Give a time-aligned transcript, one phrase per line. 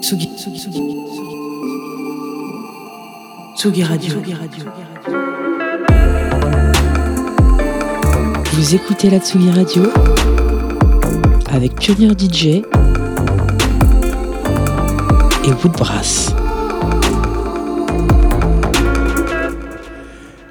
[0.00, 0.82] Tsugi, Tsugi, Tsugi,
[3.56, 4.14] Tsugi Radio.
[8.52, 9.82] Vous écoutez la Tsugi Radio
[11.50, 12.46] avec Pionnier DJ
[15.44, 16.34] et Woodbrass.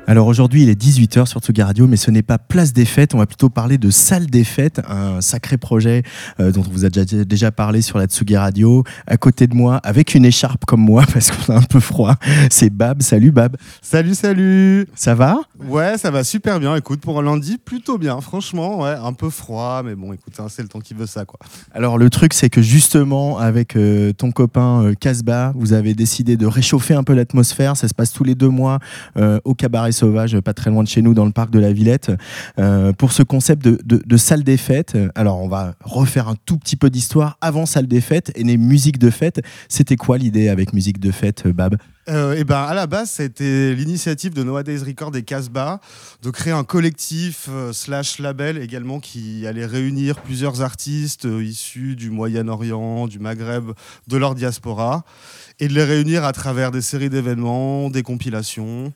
[0.09, 3.13] Alors aujourd'hui, il est 18h sur Tsugi Radio, mais ce n'est pas place des fêtes,
[3.13, 6.03] on va plutôt parler de salle des fêtes, un sacré projet
[6.39, 8.85] euh, dont on vous a déjà, déjà parlé sur la Tsugi Radio.
[9.05, 12.15] À côté de moi, avec une écharpe comme moi, parce qu'on a un peu froid,
[12.49, 13.01] c'est Bab.
[13.01, 13.57] Salut Bab.
[13.81, 15.41] Salut, salut Ça va?
[15.67, 16.73] Ouais, ça va super bien.
[16.77, 18.21] Écoute, pour un lundi, plutôt bien.
[18.21, 21.25] Franchement, ouais, un peu froid, mais bon, écoute, hein, c'est le temps qui veut ça,
[21.25, 21.37] quoi.
[21.73, 26.37] Alors le truc, c'est que justement, avec euh, ton copain euh, Casbah, vous avez décidé
[26.37, 27.75] de réchauffer un peu l'atmosphère.
[27.75, 28.79] Ça se passe tous les deux mois
[29.17, 31.73] euh, au Cabaret Sauvage, pas très loin de chez nous, dans le parc de la
[31.73, 32.11] Villette,
[32.59, 34.97] euh, pour ce concept de, salle des fêtes.
[35.15, 38.57] Alors on va refaire un tout petit peu d'histoire avant salle des fêtes et les
[38.57, 39.41] musiques de fête.
[39.69, 41.77] C'était quoi l'idée avec musique de fête, Bab?
[42.09, 45.81] Euh, et ben, à la base, c'était l'initiative de Nowadays Record et Casbah
[46.21, 51.97] de créer un collectif euh, slash label également qui allait réunir plusieurs artistes euh, issus
[51.97, 53.71] du Moyen-Orient, du Maghreb,
[54.07, 55.03] de leur diaspora,
[55.59, 58.93] et de les réunir à travers des séries d'événements, des compilations.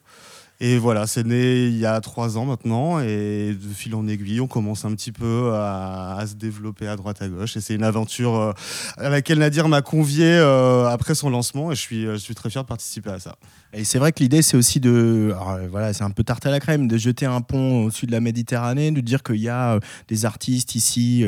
[0.64, 4.40] Et voilà, c'est né il y a trois ans maintenant, et de fil en aiguille,
[4.42, 7.58] on commence un petit peu à, se développer à droite à gauche.
[7.58, 8.54] Et c'est une aventure euh,
[8.98, 12.52] à laquelle Nadir m'a convié euh, après son lancement, et je suis, je suis très
[12.52, 13.38] fier de participer à ça.
[13.74, 15.32] Et c'est vrai que l'idée, c'est aussi de.
[15.32, 18.06] alors, euh, voilà, c'est un peu tarte à la crème, de jeter un pont au-dessus
[18.06, 21.26] de la Méditerranée, de dire qu'il y a euh, des artistes ici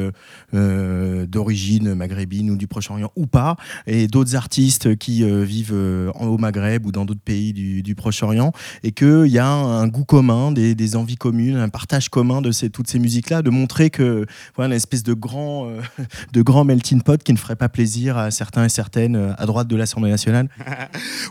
[0.54, 3.56] euh, d'origine maghrébine ou du Proche-Orient ou pas,
[3.88, 8.52] et d'autres artistes qui euh, vivent en- au Maghreb ou dans d'autres pays du, Proche-Orient,
[8.84, 12.90] et qu'il y a un, goût commun, des, envies communes, un partage commun de toutes
[12.90, 15.72] ces musiques-là, de montrer que voilà, une espèce de grand,
[16.34, 19.68] de grand melting pot qui ne ferait pas plaisir à certains et certaines à droite
[19.68, 20.50] de l'Assemblée nationale.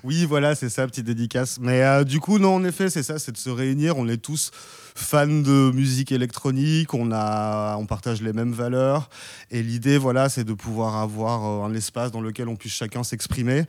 [0.05, 1.59] Oui, voilà, c'est ça, petite dédicace.
[1.61, 3.97] Mais euh, du coup, non, en effet, c'est ça, c'est de se réunir.
[3.97, 4.51] On est tous
[4.95, 9.09] fans de musique électronique, on, a, on partage les mêmes valeurs.
[9.51, 13.03] Et l'idée, voilà, c'est de pouvoir avoir euh, un espace dans lequel on puisse chacun
[13.03, 13.65] s'exprimer.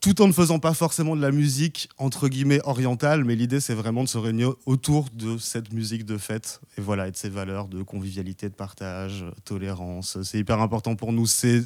[0.00, 3.72] Tout en ne faisant pas forcément de la musique entre guillemets orientale, mais l'idée c'est
[3.72, 7.30] vraiment de se réunir autour de cette musique de fête et voilà et de ces
[7.30, 10.18] valeurs de convivialité, de partage, tolérance.
[10.22, 11.26] C'est hyper important pour nous.
[11.26, 11.64] C'est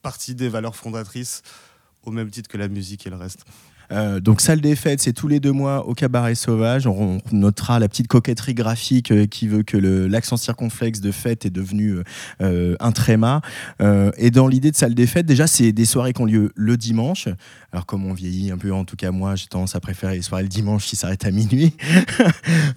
[0.00, 1.42] partie des valeurs fondatrices
[2.04, 3.44] au même titre que la musique et le reste.
[3.90, 6.86] Euh, donc salle des fêtes, c'est tous les deux mois au cabaret sauvage.
[6.86, 11.50] On, notera la petite coquetterie graphique euh, qui veut que l'accent circonflexe de fête est
[11.50, 11.98] devenu
[12.40, 13.40] euh, un tréma.
[14.16, 16.76] Et dans l'idée de salle des fêtes, déjà c'est des soirées qui ont lieu le
[16.76, 17.28] dimanche.
[17.72, 20.22] Alors comme on vieillit un peu, en tout cas moi, j'ai tendance à préférer les
[20.22, 21.74] soirées le dimanche qui s'arrêtent à minuit.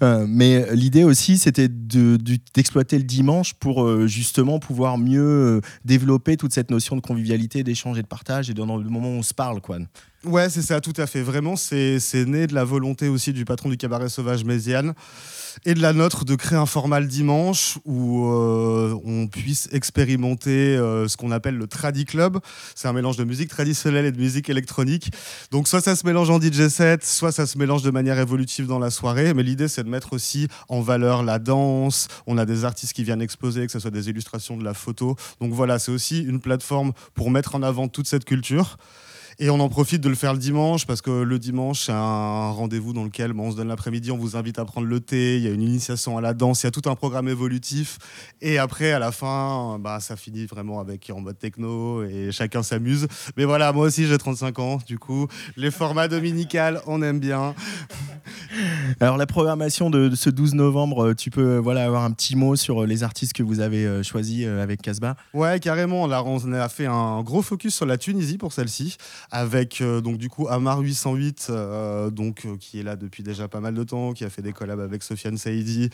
[0.28, 6.96] Mais l'idée aussi, c'était d'exploiter le dimanche pour justement pouvoir mieux développer toute cette notion
[6.96, 9.78] de convivialité, d'échange et de partage, et dans le moment où on se parle, quoi.
[10.24, 11.20] Ouais, c'est ça, tout à fait.
[11.20, 14.94] Vraiment, c'est né de la volonté aussi du patron du cabaret sauvage Méziane
[15.64, 20.76] et de la nôtre de créer un format le dimanche où euh, on puisse expérimenter
[20.76, 22.38] euh, ce qu'on appelle le Tradi Club.
[22.76, 25.10] C'est un mélange de musique traditionnelle et de musique électronique.
[25.50, 28.68] Donc, soit ça se mélange en DJ set, soit ça se mélange de manière évolutive
[28.68, 29.34] dans la soirée.
[29.34, 32.06] Mais l'idée, c'est de mettre aussi en valeur la danse.
[32.28, 35.16] On a des artistes qui viennent exposer, que ce soit des illustrations, de la photo.
[35.40, 38.76] Donc, voilà, c'est aussi une plateforme pour mettre en avant toute cette culture.
[39.42, 42.50] Et on en profite de le faire le dimanche parce que le dimanche, c'est un
[42.52, 45.36] rendez-vous dans lequel bon, on se donne l'après-midi, on vous invite à prendre le thé,
[45.36, 47.98] il y a une initiation à la danse, il y a tout un programme évolutif.
[48.40, 52.62] Et après, à la fin, bah, ça finit vraiment avec en mode techno et chacun
[52.62, 53.08] s'amuse.
[53.36, 55.26] Mais voilà, moi aussi j'ai 35 ans, du coup,
[55.56, 57.56] les formats dominicales, on aime bien.
[59.00, 62.36] Alors la programmation de, ce 12 novembre, euh, tu peux euh, voilà avoir un petit
[62.36, 65.16] mot sur euh, les artistes que vous avez choisis avec Casbah?
[65.34, 66.02] Ouais, carrément.
[66.02, 68.96] On a fait un gros focus sur la Tunisie pour celle-ci,
[69.30, 73.74] avec donc du coup Amar 808, euh, donc qui est là depuis déjà pas mal
[73.74, 75.90] de temps, qui a fait des collabs avec Sofiane Saidi,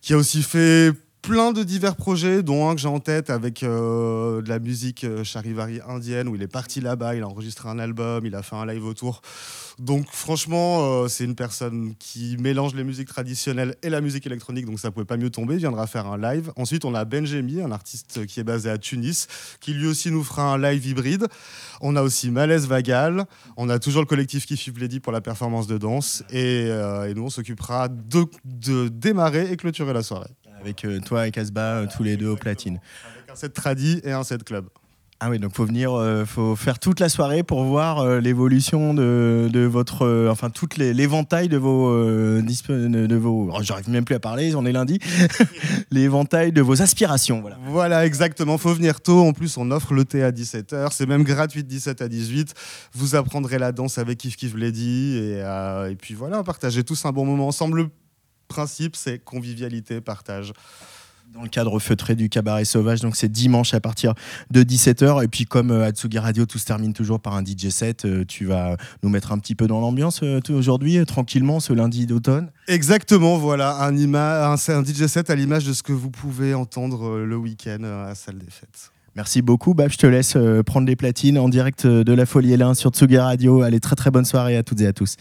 [0.00, 0.92] qui a aussi fait
[1.22, 5.04] plein de divers projets, dont un que j'ai en tête avec euh, de la musique
[5.04, 8.42] euh, charivari indienne, où il est parti là-bas, il a enregistré un album, il a
[8.42, 9.20] fait un live autour.
[9.78, 14.66] Donc franchement, euh, c'est une personne qui mélange les musiques traditionnelles et la musique électronique,
[14.66, 15.54] donc ça pouvait pas mieux tomber.
[15.54, 16.52] Il viendra faire un live.
[16.56, 19.26] Ensuite, on a Benjemi, un artiste qui est basé à Tunis,
[19.60, 21.26] qui lui aussi nous fera un live hybride.
[21.80, 23.24] On a aussi Malaise Vagal.
[23.56, 26.22] On a toujours le collectif Kiff Lady pour la performance de danse.
[26.30, 26.70] Et,
[27.14, 30.30] nous, on s'occupera de démarrer et clôturer la soirée.
[30.60, 32.80] Avec euh, toi et Casbah, euh, tous les deux au platine.
[33.16, 34.68] Avec un set tradi et un set club.
[35.22, 38.94] Ah oui, donc faut venir, euh, faut faire toute la soirée pour voir euh, l'évolution
[38.94, 44.14] de, de, votre, euh, enfin toute l'éventail de vos, de vos, oh, j'arrive même plus
[44.14, 44.98] à parler, on est lundi,
[45.90, 47.42] l'éventail de vos aspirations.
[47.42, 47.58] Voilà.
[47.66, 48.56] voilà, exactement.
[48.56, 49.20] Faut venir tôt.
[49.20, 50.88] En plus, on offre le thé à 17h.
[50.92, 52.54] C'est même gratuit de 17 à 18.
[52.94, 55.40] Vous apprendrez la danse avec Kif Kif l'a dit et,
[55.90, 57.90] et puis voilà, partagez tous un bon moment ensemble.
[58.50, 60.52] Le principe, c'est convivialité, partage
[61.32, 63.00] dans le cadre feutré du cabaret sauvage.
[63.00, 64.14] Donc c'est dimanche à partir
[64.50, 65.22] de 17h.
[65.22, 68.24] Et puis comme euh, Atsugi Radio, tout se termine toujours par un DJ set, euh,
[68.26, 72.50] tu vas nous mettre un petit peu dans l'ambiance euh, aujourd'hui, tranquillement, ce lundi d'automne?
[72.66, 77.20] Exactement, voilà, un, un, un DJ set à l'image de ce que vous pouvez entendre
[77.20, 78.90] le week-end à Salle des Fêtes.
[79.14, 79.74] Merci beaucoup.
[79.74, 80.36] Bab, je te laisse
[80.66, 83.62] prendre les platines en direct de la Folie L1 sur Tsugi Radio.
[83.62, 85.14] Allez, très très bonne soirée à toutes et à tous.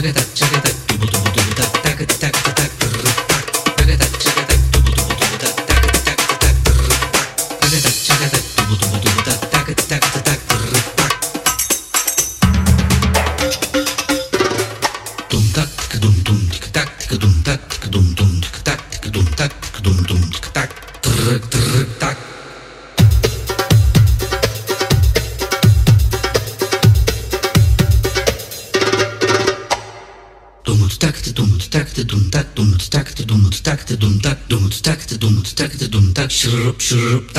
[0.00, 1.39] チャゲタチャゲタドボドド
[36.70, 37.34] schrupp, schrupp,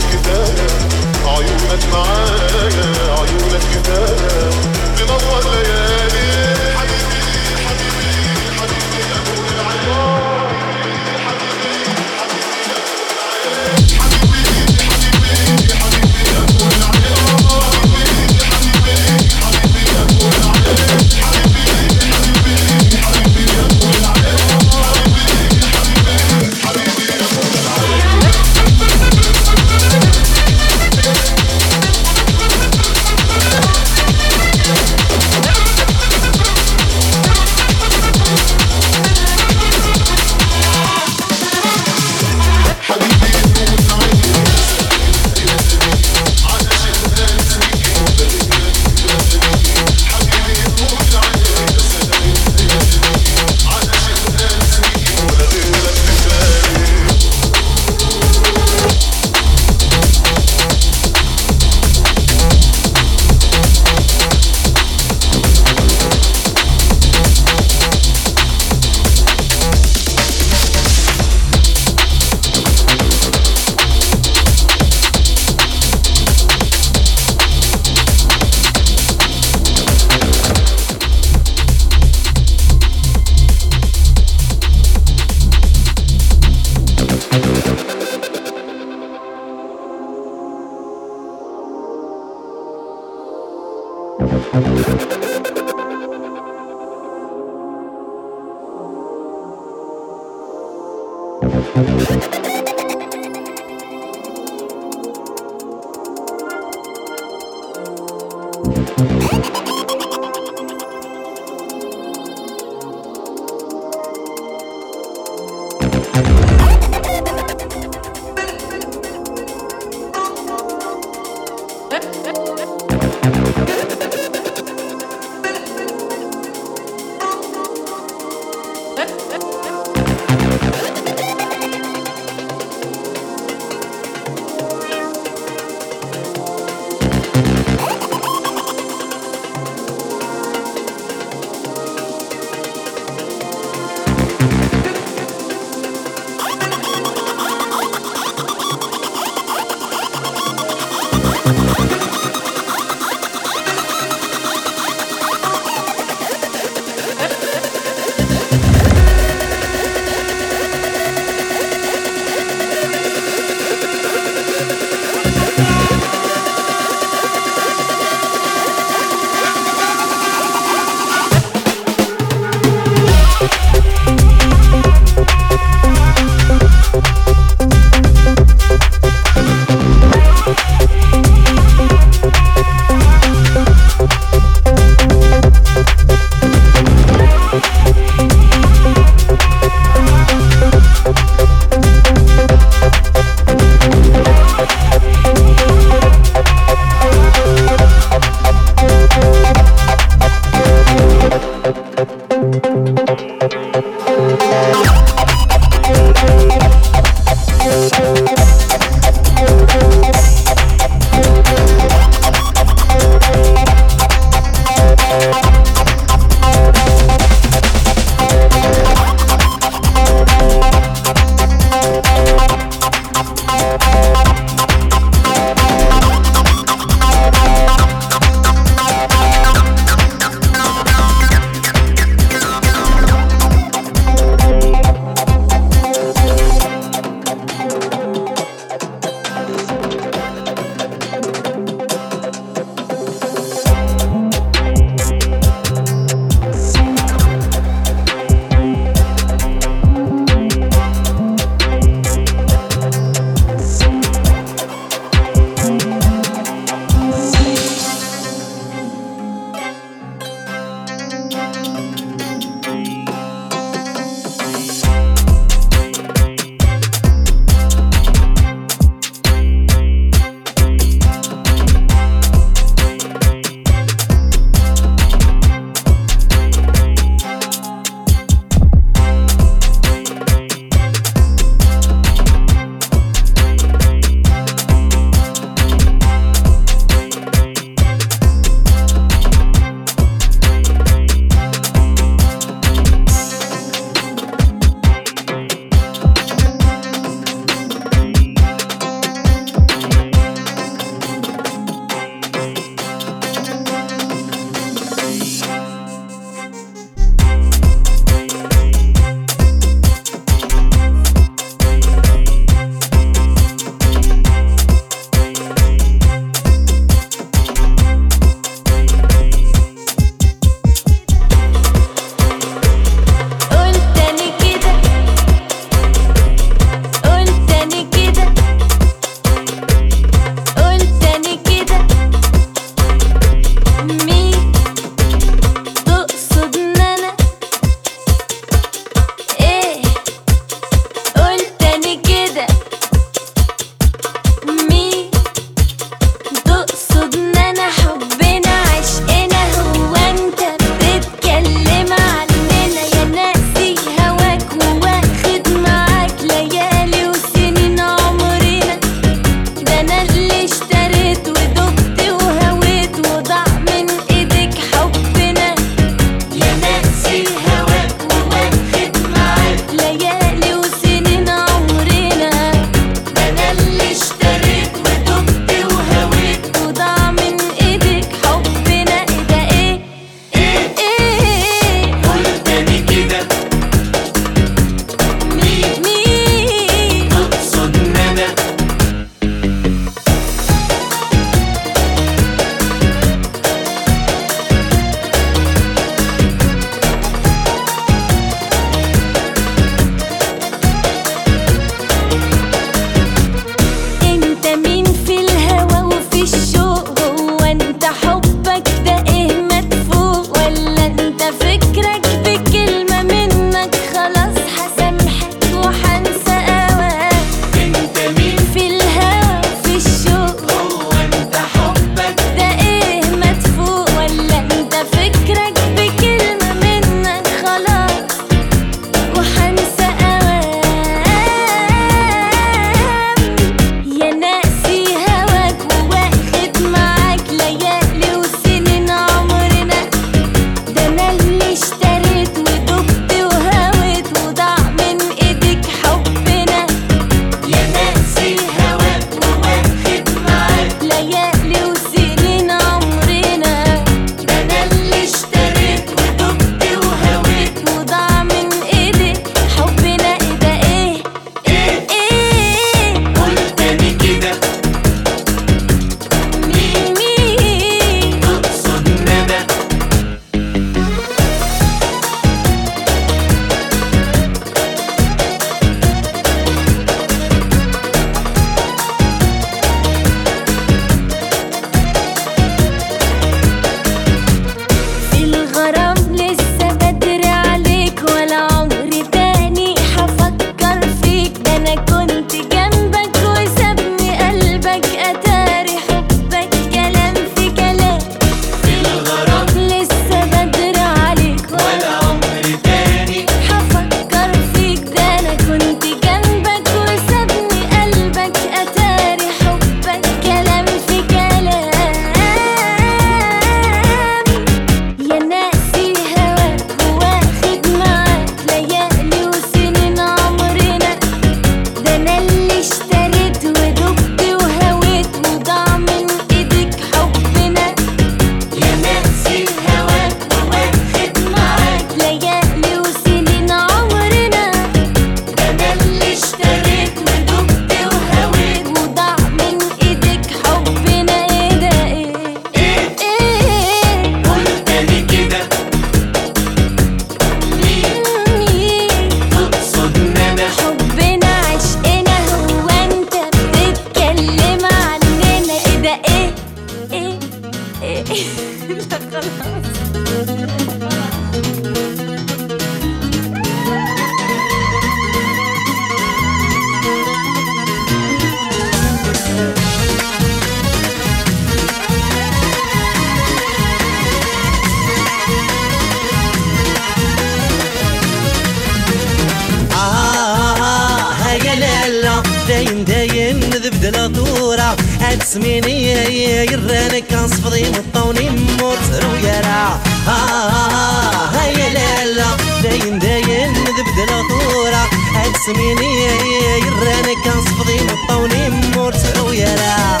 [596.36, 600.00] يرانا كنصفضي نطوني مور سعويا راه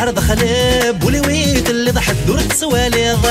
[0.00, 3.26] عرض خلاب ولويت اللي ضحت دورت سواليض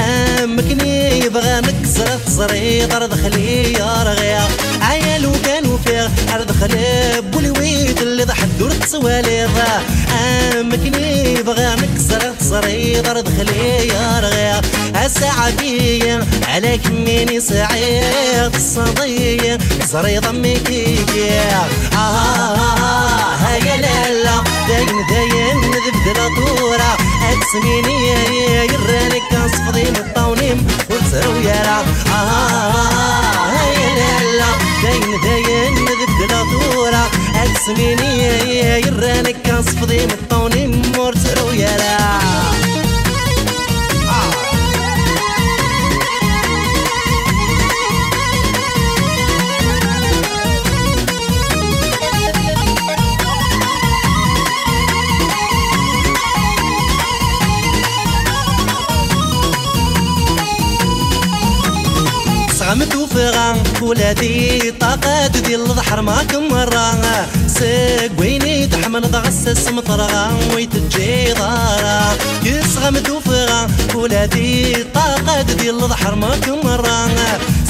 [0.00, 4.48] عمكني يبغى نكسر تزريط أرض خليه رغيا
[4.82, 9.50] عيال وكانوا فيه أرض خليب والويت اللي ضحك دور التواليض
[10.12, 14.60] عمكني يبغى نكسر تزريط أرض خليه رغيا
[15.06, 15.52] الساعة
[16.48, 18.54] على كميني سعيد.
[18.54, 19.58] الصدية
[19.92, 26.96] زري ضمي كيكي آه آه آه هيا لالا داين داين نذبذل طورة
[27.32, 31.78] أكسميني يا يرانك اصفضي الطونيم وتسرو يرا
[32.12, 34.50] آه هاي الهلا
[34.82, 38.22] داين داين نذبد لطورة هاد سميني
[38.86, 41.99] يرانك كنصفضي من الطونيم ورترو يرا
[63.14, 67.00] فغان ولادي طاقة دي الظحر ما مرة
[67.46, 76.30] سيق ويني تحمل ضغس مطرغا ويتجي ضارا يسغم دوفغا ولادي طاقة دي الظحر ما
[76.64, 77.08] مرة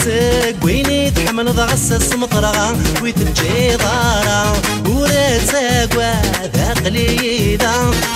[0.04, 4.52] سيق ويني تحمل ضغس مطرغا ويتجي ضارا
[4.86, 7.72] ورد ساق وذا قليدا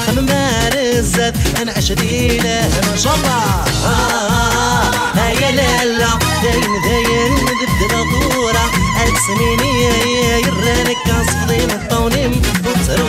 [0.07, 7.33] خمار الزاد أنا عشدي له ما شاء الله آه آه آه يا آه داين داير
[7.33, 7.95] نبدل
[8.37, 8.71] غورة
[9.03, 12.27] ألف سنين يا يرانك كاسفضي مطوني
[12.67, 13.07] وترو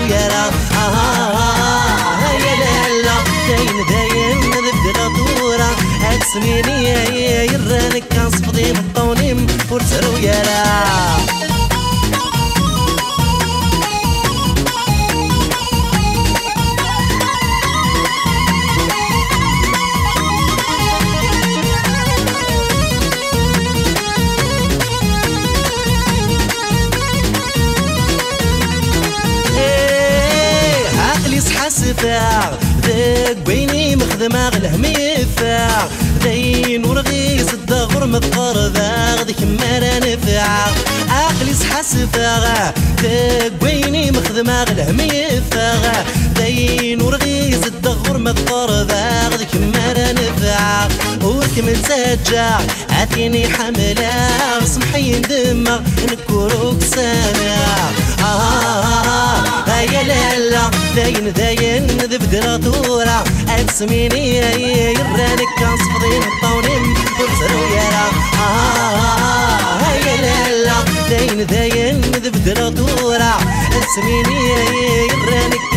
[0.77, 3.15] آه يا لالا
[3.89, 4.99] داير نبدل
[6.69, 8.03] يا يرانك
[32.05, 32.53] الثاغ
[32.85, 35.87] ذاك بيني مخدمة غلهمي الثاغ
[36.23, 40.67] ذين ورغي صدق غرم الضر ذاغ ذيك مرا نفاع
[41.09, 46.03] عقلي سحس ثاغ ذاك بيني مخدمة غلهمي الثاغ
[46.37, 54.29] ذين ورغي صدق غرم الضر ذاغ ذيك نفاع نفاغ وركم نسجع عاتيني حملة
[54.65, 55.79] سمحي ندمغ
[56.11, 57.65] نكروك سامع.
[58.19, 60.74] آه آه آه آه, آه، يا لالا.
[60.95, 63.23] ذاين ذاين ذب دراتورا
[63.69, 66.93] اسميني يرانك كان صفرين الطونين.
[67.17, 70.77] فرس رويرا آه،, آه،, آه يا لالا
[71.09, 73.37] ذاين ذاين ذب دراتورا
[73.83, 74.39] اسميني
[75.11, 75.74] يرانك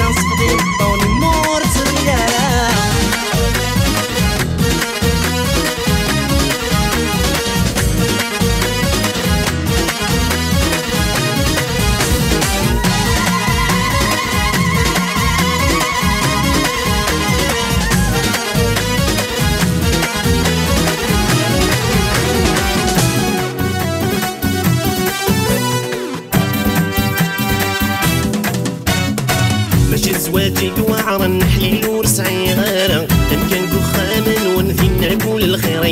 [30.48, 35.82] تاتي قوعرا نحلي الورس عيارا تمكن كخاما كل نعبو للخير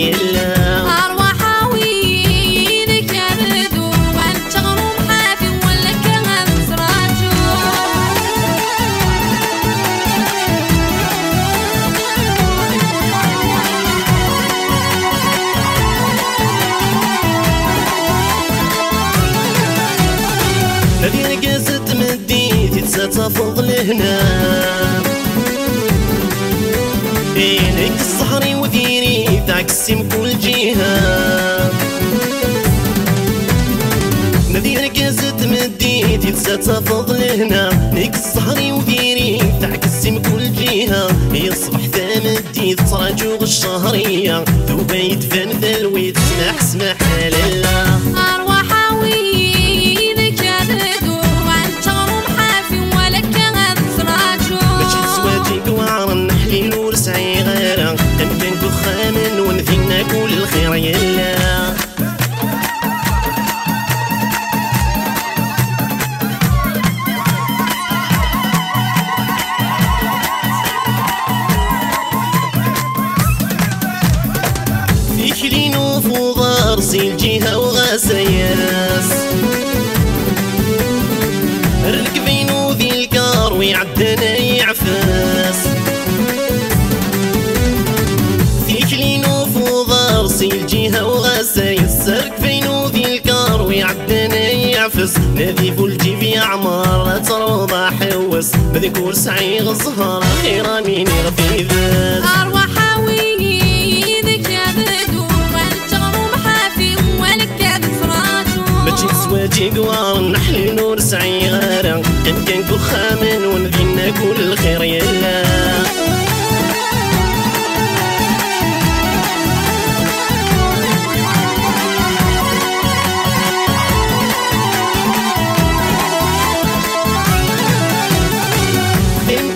[109.37, 115.43] زواجي قوار نحلي نور سعي غارة كان كان كخامن ونذينا كل الخير يلا.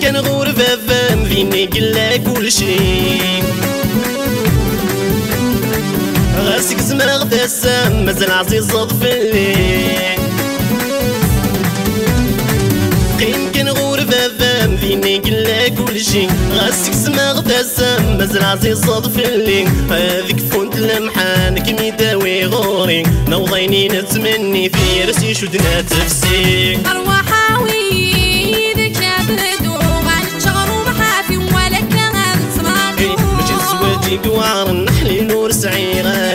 [0.01, 3.40] كان غربة فام فيني قلا كل شي
[6.61, 9.55] راسك زماغ تسام مازال عزيز ضفلي
[13.19, 20.77] قيم كان غور بابام فيني قلا كلشي غاسك زماغ تسام مازال عزيز ضفلي هاذيك فونت
[20.77, 23.03] لمحان كمي يداوي غوري.
[23.27, 26.77] نوضيني نتمني في راسي شدنا تفسي.
[26.85, 27.81] ارواحاوي
[34.27, 36.30] وعر النحل نور سعيره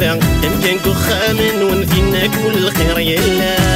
[2.45, 3.76] كل خير يلاه